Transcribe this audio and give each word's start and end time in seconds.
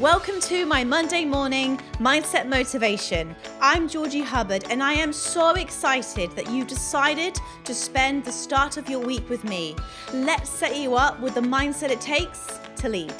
Welcome 0.00 0.40
to 0.40 0.66
my 0.66 0.82
Monday 0.82 1.24
morning 1.24 1.78
mindset 2.00 2.48
motivation. 2.48 3.36
I'm 3.60 3.88
Georgie 3.88 4.22
Hubbard, 4.22 4.64
and 4.68 4.82
I 4.82 4.92
am 4.94 5.12
so 5.12 5.50
excited 5.54 6.32
that 6.32 6.50
you 6.50 6.64
decided 6.64 7.38
to 7.62 7.72
spend 7.72 8.24
the 8.24 8.32
start 8.32 8.76
of 8.76 8.90
your 8.90 8.98
week 8.98 9.30
with 9.30 9.44
me. 9.44 9.76
Let's 10.12 10.50
set 10.50 10.76
you 10.76 10.96
up 10.96 11.20
with 11.20 11.34
the 11.34 11.42
mindset 11.42 11.90
it 11.90 12.00
takes 12.00 12.58
to 12.78 12.88
lead. 12.88 13.14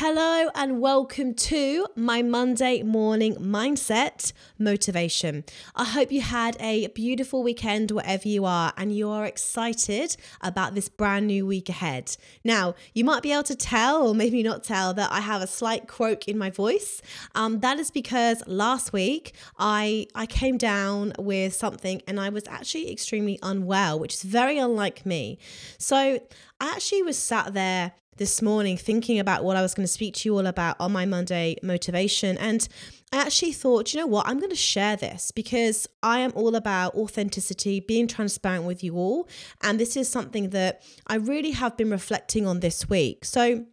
Hello 0.00 0.48
and 0.54 0.80
welcome 0.80 1.34
to 1.34 1.84
my 1.96 2.22
Monday 2.22 2.84
morning 2.84 3.34
mindset 3.34 4.32
motivation. 4.56 5.42
I 5.74 5.86
hope 5.86 6.12
you 6.12 6.20
had 6.20 6.56
a 6.60 6.86
beautiful 6.86 7.42
weekend 7.42 7.90
wherever 7.90 8.28
you 8.28 8.44
are 8.44 8.72
and 8.76 8.94
you 8.94 9.10
are 9.10 9.24
excited 9.24 10.16
about 10.40 10.76
this 10.76 10.88
brand 10.88 11.26
new 11.26 11.44
week 11.46 11.68
ahead. 11.68 12.16
Now, 12.44 12.76
you 12.94 13.04
might 13.04 13.24
be 13.24 13.32
able 13.32 13.42
to 13.42 13.56
tell, 13.56 14.06
or 14.06 14.14
maybe 14.14 14.40
not 14.44 14.62
tell, 14.62 14.94
that 14.94 15.10
I 15.10 15.18
have 15.18 15.42
a 15.42 15.48
slight 15.48 15.88
croak 15.88 16.28
in 16.28 16.38
my 16.38 16.50
voice. 16.50 17.02
Um, 17.34 17.58
that 17.58 17.80
is 17.80 17.90
because 17.90 18.44
last 18.46 18.92
week 18.92 19.34
I 19.58 20.06
I 20.14 20.26
came 20.26 20.58
down 20.58 21.12
with 21.18 21.54
something 21.54 22.02
and 22.06 22.20
I 22.20 22.28
was 22.28 22.44
actually 22.46 22.92
extremely 22.92 23.40
unwell, 23.42 23.98
which 23.98 24.14
is 24.14 24.22
very 24.22 24.58
unlike 24.58 25.04
me. 25.04 25.40
So 25.76 25.96
I 25.96 26.20
actually 26.60 27.02
was 27.02 27.18
sat 27.18 27.52
there 27.52 27.94
this 28.18 28.42
morning 28.42 28.76
thinking 28.76 29.18
about 29.18 29.44
what 29.44 29.56
I 29.56 29.62
was 29.62 29.74
going 29.74 29.86
to 29.86 29.92
speak 29.92 30.14
to 30.16 30.28
you 30.28 30.36
all 30.36 30.46
about 30.46 30.76
on 30.78 30.92
my 30.92 31.06
Monday 31.06 31.56
motivation. 31.62 32.36
And 32.38 32.68
I 33.12 33.22
actually 33.22 33.52
thought, 33.52 33.94
you 33.94 34.00
know 34.00 34.06
what, 34.06 34.28
I'm 34.28 34.38
going 34.38 34.50
to 34.50 34.56
share 34.56 34.96
this 34.96 35.30
because 35.30 35.88
I 36.02 36.18
am 36.18 36.32
all 36.34 36.54
about 36.54 36.94
authenticity, 36.94 37.80
being 37.80 38.06
transparent 38.06 38.64
with 38.64 38.84
you 38.84 38.96
all. 38.96 39.28
And 39.62 39.80
this 39.80 39.96
is 39.96 40.08
something 40.08 40.50
that 40.50 40.82
I 41.06 41.14
really 41.14 41.52
have 41.52 41.76
been 41.76 41.90
reflecting 41.90 42.46
on 42.46 42.60
this 42.60 42.88
week. 42.88 43.24
So, 43.24 43.64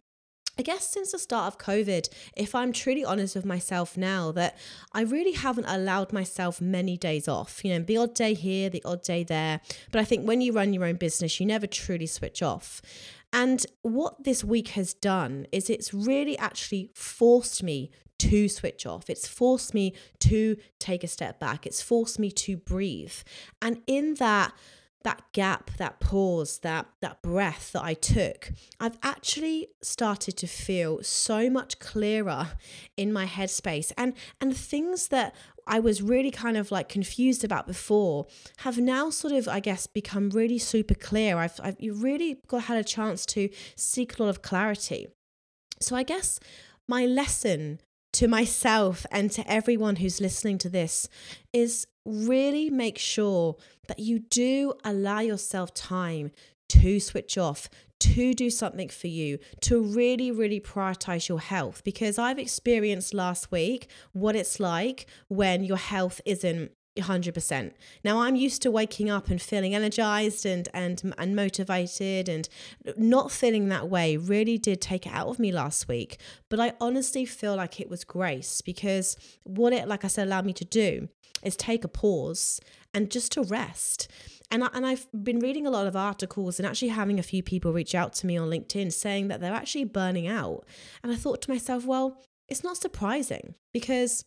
I 0.58 0.62
guess 0.62 0.88
since 0.88 1.12
the 1.12 1.18
start 1.18 1.52
of 1.52 1.58
COVID, 1.58 2.08
if 2.34 2.54
I'm 2.54 2.72
truly 2.72 3.04
honest 3.04 3.36
with 3.36 3.44
myself 3.44 3.98
now, 3.98 4.32
that 4.32 4.56
I 4.94 5.02
really 5.02 5.32
haven't 5.32 5.66
allowed 5.66 6.14
myself 6.14 6.62
many 6.62 6.96
days 6.96 7.28
off. 7.28 7.62
You 7.62 7.74
know, 7.74 7.84
the 7.84 7.98
odd 7.98 8.14
day 8.14 8.32
here, 8.32 8.70
the 8.70 8.82
odd 8.82 9.02
day 9.02 9.22
there. 9.22 9.60
But 9.92 10.00
I 10.00 10.04
think 10.04 10.26
when 10.26 10.40
you 10.40 10.52
run 10.52 10.72
your 10.72 10.86
own 10.86 10.96
business, 10.96 11.38
you 11.38 11.44
never 11.44 11.66
truly 11.66 12.06
switch 12.06 12.42
off. 12.42 12.80
And 13.32 13.66
what 13.82 14.24
this 14.24 14.42
week 14.42 14.68
has 14.68 14.94
done 14.94 15.46
is 15.52 15.68
it's 15.68 15.92
really 15.92 16.38
actually 16.38 16.90
forced 16.94 17.62
me 17.62 17.90
to 18.18 18.48
switch 18.48 18.86
off. 18.86 19.10
It's 19.10 19.28
forced 19.28 19.74
me 19.74 19.94
to 20.20 20.56
take 20.78 21.04
a 21.04 21.08
step 21.08 21.38
back. 21.38 21.66
It's 21.66 21.82
forced 21.82 22.18
me 22.18 22.30
to 22.32 22.56
breathe. 22.56 23.12
And 23.60 23.82
in 23.86 24.14
that, 24.14 24.52
that 25.06 25.22
gap, 25.32 25.70
that 25.76 26.00
pause, 26.00 26.58
that 26.58 26.84
that 27.00 27.22
breath 27.22 27.70
that 27.72 27.84
I 27.84 27.94
took, 27.94 28.50
I've 28.80 28.98
actually 29.04 29.68
started 29.80 30.36
to 30.38 30.48
feel 30.48 31.00
so 31.04 31.48
much 31.48 31.78
clearer 31.78 32.48
in 32.96 33.12
my 33.12 33.24
headspace 33.24 33.92
and 33.96 34.14
and 34.40 34.56
things 34.56 35.06
that 35.08 35.32
I 35.64 35.78
was 35.78 36.02
really 36.02 36.32
kind 36.32 36.56
of 36.56 36.72
like 36.72 36.88
confused 36.88 37.44
about 37.44 37.68
before 37.68 38.26
have 38.58 38.78
now 38.78 39.10
sort 39.10 39.32
of 39.32 39.46
I 39.46 39.60
guess 39.60 39.86
become 39.86 40.30
really 40.30 40.58
super 40.58 40.96
clear. 40.96 41.38
I've 41.38 41.60
I've 41.62 41.76
really 41.80 42.38
got 42.48 42.64
had 42.64 42.78
a 42.78 42.84
chance 42.84 43.24
to 43.26 43.48
seek 43.76 44.18
a 44.18 44.24
lot 44.24 44.28
of 44.28 44.42
clarity. 44.42 45.06
So 45.80 45.94
I 45.94 46.02
guess 46.02 46.40
my 46.88 47.06
lesson 47.06 47.78
to 48.16 48.26
myself 48.26 49.04
and 49.10 49.30
to 49.30 49.46
everyone 49.50 49.96
who's 49.96 50.22
listening 50.22 50.56
to 50.56 50.70
this 50.70 51.06
is 51.52 51.86
really 52.06 52.70
make 52.70 52.96
sure 52.96 53.56
that 53.88 53.98
you 53.98 54.18
do 54.18 54.72
allow 54.84 55.20
yourself 55.20 55.74
time 55.74 56.30
to 56.70 56.98
switch 56.98 57.36
off, 57.36 57.68
to 58.00 58.32
do 58.32 58.48
something 58.48 58.88
for 58.88 59.08
you, 59.08 59.38
to 59.60 59.82
really, 59.82 60.30
really 60.30 60.60
prioritize 60.60 61.28
your 61.28 61.40
health. 61.40 61.84
Because 61.84 62.18
I've 62.18 62.38
experienced 62.38 63.12
last 63.12 63.52
week 63.52 63.86
what 64.12 64.34
it's 64.34 64.58
like 64.58 65.04
when 65.28 65.62
your 65.62 65.76
health 65.76 66.22
isn't 66.24 66.72
100%. 66.96 67.72
Now 68.04 68.20
I'm 68.20 68.36
used 68.36 68.62
to 68.62 68.70
waking 68.70 69.10
up 69.10 69.28
and 69.28 69.40
feeling 69.40 69.74
energized 69.74 70.46
and 70.46 70.68
and 70.72 71.14
and 71.18 71.36
motivated 71.36 72.28
and 72.28 72.48
not 72.96 73.30
feeling 73.30 73.68
that 73.68 73.88
way 73.88 74.16
really 74.16 74.58
did 74.58 74.80
take 74.80 75.06
it 75.06 75.12
out 75.12 75.28
of 75.28 75.38
me 75.38 75.52
last 75.52 75.88
week, 75.88 76.18
but 76.48 76.60
I 76.60 76.72
honestly 76.80 77.24
feel 77.24 77.56
like 77.56 77.80
it 77.80 77.90
was 77.90 78.04
grace 78.04 78.60
because 78.60 79.16
what 79.44 79.72
it 79.72 79.88
like 79.88 80.04
I 80.04 80.08
said 80.08 80.26
allowed 80.26 80.46
me 80.46 80.52
to 80.54 80.64
do 80.64 81.08
is 81.42 81.56
take 81.56 81.84
a 81.84 81.88
pause 81.88 82.60
and 82.94 83.10
just 83.10 83.32
to 83.32 83.42
rest. 83.42 84.08
And, 84.50 84.62
I, 84.62 84.68
and 84.72 84.86
I've 84.86 85.06
been 85.12 85.40
reading 85.40 85.66
a 85.66 85.70
lot 85.70 85.86
of 85.86 85.96
articles 85.96 86.58
and 86.58 86.66
actually 86.66 86.88
having 86.88 87.18
a 87.18 87.22
few 87.22 87.42
people 87.42 87.72
reach 87.72 87.94
out 87.94 88.12
to 88.14 88.26
me 88.26 88.36
on 88.36 88.48
LinkedIn 88.48 88.92
saying 88.92 89.28
that 89.28 89.40
they're 89.40 89.52
actually 89.52 89.84
burning 89.84 90.28
out. 90.28 90.64
And 91.02 91.12
I 91.12 91.16
thought 91.16 91.42
to 91.42 91.50
myself, 91.50 91.84
well, 91.84 92.22
it's 92.48 92.62
not 92.62 92.76
surprising 92.76 93.54
because 93.72 94.24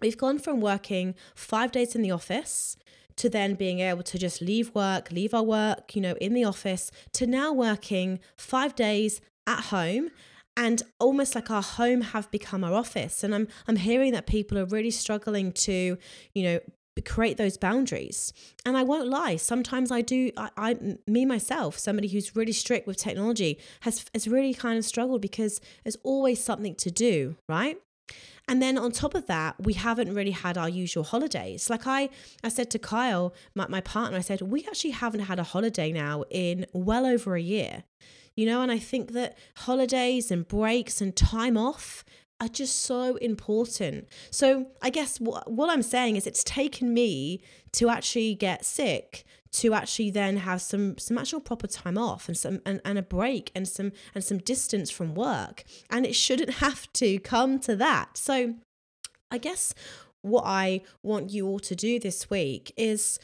we've 0.00 0.18
gone 0.18 0.38
from 0.38 0.60
working 0.60 1.14
five 1.34 1.72
days 1.72 1.94
in 1.94 2.02
the 2.02 2.10
office 2.10 2.76
to 3.16 3.30
then 3.30 3.54
being 3.54 3.80
able 3.80 4.02
to 4.02 4.18
just 4.18 4.42
leave 4.42 4.74
work, 4.74 5.10
leave 5.10 5.32
our 5.32 5.42
work, 5.42 5.96
you 5.96 6.02
know, 6.02 6.14
in 6.20 6.34
the 6.34 6.44
office, 6.44 6.90
to 7.12 7.26
now 7.26 7.52
working 7.52 8.20
five 8.36 8.74
days 8.74 9.20
at 9.46 9.64
home 9.64 10.10
and 10.56 10.82
almost 10.98 11.34
like 11.34 11.50
our 11.50 11.62
home 11.62 12.00
have 12.00 12.30
become 12.30 12.64
our 12.64 12.72
office 12.72 13.22
and 13.22 13.34
i'm 13.34 13.46
i'm 13.68 13.76
hearing 13.76 14.12
that 14.12 14.26
people 14.26 14.58
are 14.58 14.64
really 14.64 14.90
struggling 14.90 15.52
to 15.52 15.98
you 16.34 16.42
know 16.42 16.58
create 17.04 17.36
those 17.36 17.56
boundaries. 17.56 18.32
And 18.64 18.76
I 18.76 18.82
won't 18.82 19.08
lie, 19.08 19.36
sometimes 19.36 19.90
I 19.90 20.00
do, 20.00 20.30
I, 20.36 20.50
I, 20.56 20.96
me 21.06 21.24
myself, 21.24 21.78
somebody 21.78 22.08
who's 22.08 22.34
really 22.34 22.52
strict 22.52 22.86
with 22.86 22.96
technology, 22.96 23.58
has, 23.80 24.06
has 24.14 24.26
really 24.26 24.54
kind 24.54 24.78
of 24.78 24.84
struggled 24.84 25.20
because 25.20 25.60
there's 25.84 25.96
always 26.02 26.42
something 26.42 26.74
to 26.76 26.90
do, 26.90 27.36
right? 27.48 27.78
And 28.48 28.62
then 28.62 28.78
on 28.78 28.92
top 28.92 29.14
of 29.14 29.26
that, 29.26 29.56
we 29.58 29.72
haven't 29.72 30.14
really 30.14 30.30
had 30.30 30.56
our 30.56 30.68
usual 30.68 31.02
holidays. 31.02 31.68
Like 31.68 31.86
I, 31.86 32.08
I 32.44 32.48
said 32.48 32.70
to 32.70 32.78
Kyle, 32.78 33.34
my, 33.54 33.66
my 33.66 33.80
partner, 33.80 34.18
I 34.18 34.20
said, 34.20 34.40
we 34.40 34.64
actually 34.66 34.92
haven't 34.92 35.20
had 35.20 35.38
a 35.38 35.42
holiday 35.42 35.90
now 35.92 36.24
in 36.30 36.66
well 36.72 37.06
over 37.06 37.34
a 37.34 37.42
year. 37.42 37.84
You 38.36 38.46
know, 38.46 38.62
and 38.62 38.70
I 38.70 38.78
think 38.78 39.12
that 39.12 39.36
holidays 39.56 40.30
and 40.30 40.46
breaks 40.46 41.00
and 41.00 41.16
time 41.16 41.56
off 41.56 42.04
are 42.40 42.48
just 42.48 42.82
so 42.82 43.16
important. 43.16 44.08
So 44.30 44.66
I 44.82 44.90
guess 44.90 45.18
what, 45.18 45.50
what 45.50 45.70
I'm 45.70 45.82
saying 45.82 46.16
is 46.16 46.26
it's 46.26 46.44
taken 46.44 46.92
me 46.92 47.40
to 47.72 47.88
actually 47.88 48.34
get 48.34 48.64
sick 48.64 49.24
to 49.52 49.72
actually 49.72 50.10
then 50.10 50.36
have 50.38 50.60
some 50.60 50.98
some 50.98 51.16
actual 51.16 51.40
proper 51.40 51.66
time 51.66 51.96
off 51.96 52.28
and 52.28 52.36
some 52.36 52.60
and, 52.66 52.80
and 52.84 52.98
a 52.98 53.02
break 53.02 53.50
and 53.54 53.66
some 53.66 53.90
and 54.14 54.22
some 54.22 54.38
distance 54.38 54.90
from 54.90 55.14
work 55.14 55.64
and 55.88 56.04
it 56.04 56.14
shouldn't 56.14 56.54
have 56.64 56.92
to 56.92 57.18
come 57.20 57.58
to 57.58 57.74
that 57.74 58.16
so 58.18 58.54
i 59.30 59.38
guess 59.38 59.72
what 60.20 60.44
i 60.44 60.80
want 61.02 61.30
you 61.30 61.46
all 61.46 61.58
to 61.58 61.74
do 61.74 61.98
this 61.98 62.28
week 62.28 62.72
is 62.76 63.18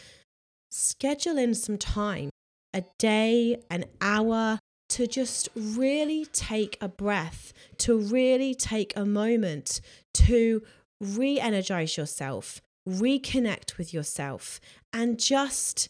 schedule 0.71 1.37
in 1.37 1.55
some 1.55 1.77
time 1.77 2.31
a 2.73 2.83
day 2.99 3.61
an 3.71 3.85
hour 4.01 4.59
to 4.93 5.07
just 5.07 5.49
really 5.55 6.27
take 6.33 6.77
a 6.81 6.89
breath, 6.89 7.55
to 7.79 7.99
really 7.99 8.55
take 8.55 8.93
a 8.95 9.07
moment 9.07 9.81
to 10.13 10.63
re 11.01 11.41
energize 11.41 11.97
yourself, 11.97 12.61
reconnect 12.87 13.79
with 13.79 13.95
yourself, 13.95 14.61
and 14.93 15.19
just 15.19 15.89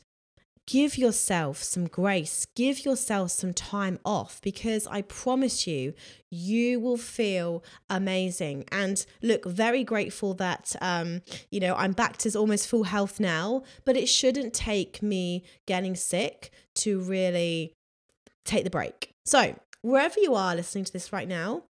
give 0.68 0.96
yourself 0.96 1.60
some 1.60 1.88
grace, 1.88 2.46
give 2.54 2.84
yourself 2.84 3.32
some 3.32 3.52
time 3.52 3.98
off 4.04 4.41
because 4.41 4.86
I 4.86 5.02
promise 5.02 5.66
you, 5.66 5.94
you 6.30 6.78
will 6.78 6.96
feel 6.96 7.64
amazing. 7.91 8.64
And 8.70 9.04
look, 9.20 9.44
very 9.44 9.82
grateful 9.82 10.34
that, 10.34 10.76
um, 10.80 11.22
you 11.50 11.58
know, 11.58 11.74
I'm 11.74 11.92
back 11.92 12.18
to 12.18 12.38
almost 12.38 12.68
full 12.68 12.84
health 12.84 13.18
now, 13.18 13.64
but 13.84 13.96
it 13.96 14.08
shouldn't 14.08 14.54
take 14.54 15.02
me 15.02 15.42
getting 15.66 15.96
sick 15.96 16.52
to 16.76 17.00
really 17.00 17.74
take 18.44 18.64
the 18.64 18.70
break. 18.70 19.10
So, 19.25 19.58
wherever 19.82 20.19
you 20.20 20.34
are 20.34 20.54
listening 20.54 20.84
to 20.84 20.92
this 20.92 21.12
right 21.12 21.28
now, 21.28 21.64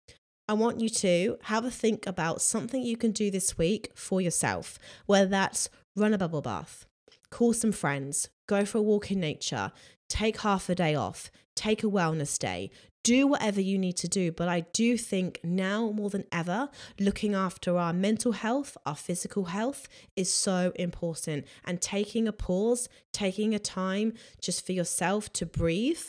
I 0.49 0.55
want 0.55 0.81
you 0.81 0.89
to 0.89 1.37
have 1.43 1.65
a 1.65 1.71
think 1.71 2.07
about 2.07 2.41
something 2.41 2.83
you 2.83 2.97
can 2.97 3.13
do 3.13 3.31
this 3.31 3.59
week 3.59 3.91
for 3.95 4.21
yourself, 4.21 4.79
whether 5.07 5.29
that's 5.29 5.69
run 5.95 6.15
a 6.15 6.19
bubble 6.19 6.41
bath, 6.41 6.87
call 7.31 7.53
some 7.53 7.73
friends, 7.73 8.29
go 8.47 8.65
for 8.65 8.79
a 8.79 8.83
walk 8.83 9.11
in 9.11 9.21
nature, 9.21 9.73
take 10.09 10.41
half 10.41 10.71
a 10.71 10.75
day 10.75 10.95
off, 10.95 11.31
take 11.55 11.85
a 11.85 11.89
wellness 11.89 12.39
day, 12.39 12.71
do 13.05 13.27
whatever 13.27 13.61
you 13.61 13.79
need 13.79 13.97
to 13.99 14.09
do. 14.09 14.33
But 14.33 14.49
I 14.49 14.61
do 14.73 14.97
think 14.97 15.41
now 15.43 15.91
more 15.91 16.11
than 16.11 16.25
ever, 16.33 16.69
looking 16.99 17.35
after 17.35 17.77
our 17.77 17.93
mental 17.93 18.33
health, 18.33 18.77
our 18.87 18.97
physical 18.97 19.47
health 19.47 19.89
is 20.17 20.33
so 20.33 20.73
important. 20.77 21.47
And 21.65 21.81
taking 21.81 22.29
a 22.29 22.33
pause, 22.33 22.89
taking 23.13 23.55
a 23.55 23.59
time 23.59 24.15
just 24.41 24.65
for 24.65 24.73
yourself 24.73 25.33
to 25.35 25.47
breathe 25.47 26.03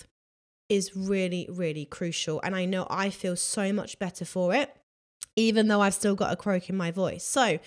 is 0.70 0.96
really, 0.96 1.48
really 1.52 1.86
crucial. 1.86 2.40
And 2.44 2.56
I 2.56 2.66
know 2.66 2.88
I 2.90 3.10
feel 3.10 3.36
so 3.36 3.74
much 3.74 4.00
better 4.00 4.26
for 4.26 4.54
it. 4.54 4.76
even 5.36 5.68
though 5.68 5.82
I've 5.82 5.94
still 5.94 6.16
got 6.16 6.34
a 6.34 6.36
croak 6.36 6.70
in 6.70 6.76
my 6.76 6.92
voice. 6.92 7.24
So, 7.24 7.60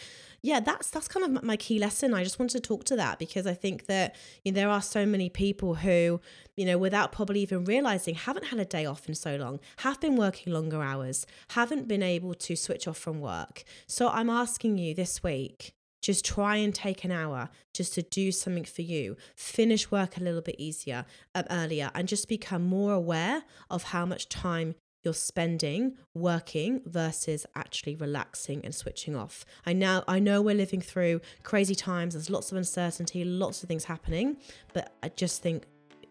yeah, 0.43 0.61
that's 0.61 0.91
that's 0.91 1.09
kind 1.09 1.37
of 1.37 1.43
my 1.43 1.57
key 1.57 1.79
lesson. 1.79 2.13
I 2.13 2.25
just 2.25 2.39
wanted 2.39 2.61
to 2.63 2.69
talk 2.69 2.85
to 2.85 2.97
that 2.97 3.19
because 3.19 3.47
I 3.47 3.55
think 3.55 3.87
that 3.87 4.15
you 4.45 4.53
know, 4.53 4.57
there 4.57 4.69
are 4.69 4.83
so 4.83 5.07
many 5.07 5.29
people 5.31 5.77
who, 5.77 6.21
you 6.57 6.67
know, 6.67 6.77
without 6.79 7.13
probably 7.13 7.41
even 7.41 7.65
realizing, 7.65 8.15
haven't 8.15 8.47
had 8.47 8.59
a 8.59 8.65
day 8.65 8.85
off 8.85 9.09
in 9.09 9.15
so 9.15 9.37
long, 9.37 9.61
have 9.79 10.01
been 10.01 10.17
working 10.17 10.53
longer 10.53 10.83
hours, 10.83 11.27
haven't 11.51 11.89
been 11.89 12.03
able 12.03 12.35
to 12.35 12.57
switch 12.57 12.87
off 12.89 12.99
from 12.99 13.21
work. 13.21 13.63
So 13.87 14.09
I'm 14.09 14.29
asking 14.29 14.79
you 14.79 14.95
this 14.95 15.23
week, 15.23 15.73
just 16.03 16.25
try 16.25 16.57
and 16.57 16.75
take 16.75 17.05
an 17.05 17.13
hour 17.13 17.49
just 17.73 17.95
to 17.95 18.03
do 18.03 18.33
something 18.33 18.65
for 18.65 18.83
you. 18.83 19.17
Finish 19.35 19.91
work 19.91 20.17
a 20.17 20.21
little 20.21 20.43
bit 20.43 20.57
easier, 20.59 21.07
um, 21.35 21.45
earlier, 21.51 21.91
and 21.95 22.07
just 22.09 22.29
become 22.29 22.65
more 22.65 22.93
aware 22.93 23.45
of 23.71 23.85
how 23.85 24.05
much 24.05 24.29
time 24.29 24.75
you're 25.03 25.15
spending 25.15 25.97
working 26.15 26.81
versus 26.85 27.45
actually 27.57 27.95
relaxing 27.97 28.65
and 28.65 28.75
switching 28.75 29.17
off. 29.17 29.45
I 29.67 29.73
now 29.73 30.05
I 30.07 30.19
know 30.19 30.43
we're 30.43 30.55
living 30.55 30.81
through 30.81 31.21
crazy 31.43 31.75
times. 31.75 32.15
There's 32.15 32.31
lots 32.31 32.53
of 32.53 32.59
uncertainty, 32.59 33.25
lots 33.25 33.63
of 33.63 33.69
things 33.69 33.85
happening, 33.85 34.37
but 34.73 34.95
I 35.03 35.09
just 35.09 35.43
think 35.43 35.65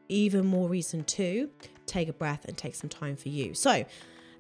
even 0.10 0.46
more 0.46 0.68
reason 0.68 1.06
to 1.06 1.50
take 1.86 2.10
a 2.10 2.14
breath 2.14 2.46
and 2.46 2.58
take 2.58 2.76
some 2.76 2.90
time 2.90 3.16
for 3.16 3.30
you. 3.30 3.54
So, 3.54 3.86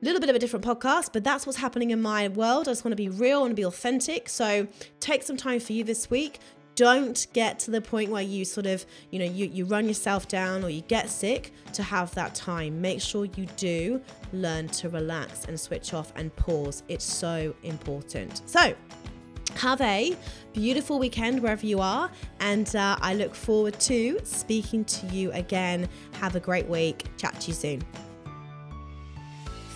little 0.01 0.19
bit 0.19 0.29
of 0.29 0.35
a 0.35 0.39
different 0.39 0.65
podcast, 0.65 1.11
but 1.13 1.23
that's 1.23 1.45
what's 1.45 1.59
happening 1.59 1.91
in 1.91 2.01
my 2.01 2.27
world. 2.27 2.67
I 2.67 2.71
just 2.71 2.83
want 2.83 2.93
to 2.93 2.95
be 2.95 3.09
real 3.09 3.45
and 3.45 3.55
be 3.55 3.63
authentic. 3.63 4.29
So, 4.29 4.67
take 4.99 5.23
some 5.23 5.37
time 5.37 5.59
for 5.59 5.73
you 5.73 5.83
this 5.83 6.09
week 6.09 6.39
don't 6.75 7.27
get 7.33 7.59
to 7.59 7.69
the 7.69 7.81
point 7.81 8.09
where 8.09 8.23
you 8.23 8.45
sort 8.45 8.65
of 8.65 8.85
you 9.09 9.19
know 9.19 9.25
you, 9.25 9.45
you 9.47 9.65
run 9.65 9.85
yourself 9.87 10.29
down 10.29 10.63
or 10.63 10.69
you 10.69 10.79
get 10.81 11.09
sick 11.09 11.51
to 11.73 11.83
have 11.83 12.15
that 12.15 12.33
time 12.33 12.79
make 12.79 13.01
sure 13.01 13.25
you 13.35 13.45
do 13.57 14.01
learn 14.31 14.69
to 14.69 14.87
relax 14.87 15.43
and 15.45 15.59
switch 15.59 15.93
off 15.93 16.13
and 16.15 16.33
pause 16.37 16.81
it's 16.87 17.03
so 17.03 17.53
important 17.63 18.41
so 18.45 18.73
have 19.55 19.81
a 19.81 20.15
beautiful 20.53 20.97
weekend 20.99 21.41
wherever 21.41 21.65
you 21.65 21.79
are, 21.79 22.09
and 22.39 22.73
uh, 22.75 22.97
I 23.01 23.13
look 23.13 23.35
forward 23.35 23.79
to 23.81 24.19
speaking 24.23 24.85
to 24.85 25.07
you 25.07 25.31
again. 25.33 25.89
Have 26.13 26.35
a 26.35 26.39
great 26.39 26.67
week. 26.67 27.05
Chat 27.17 27.39
to 27.41 27.47
you 27.49 27.53
soon. 27.53 28.10